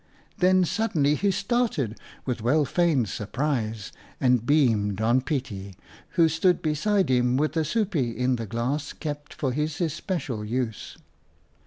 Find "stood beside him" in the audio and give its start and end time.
6.27-7.37